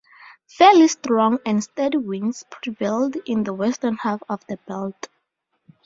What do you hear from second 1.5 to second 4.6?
steady winds prevailed in the western half of the